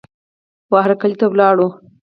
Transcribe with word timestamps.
وهرکلې 0.73 1.15
ته 1.19 1.25
ولاړ 1.31 1.57